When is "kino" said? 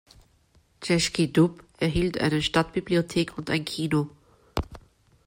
3.65-4.09